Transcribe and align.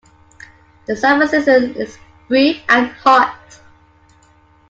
The 0.87 0.95
summer 0.95 1.27
season 1.27 1.75
is 1.75 1.99
brief 2.27 2.59
and 2.69 2.87
hot. 2.89 3.35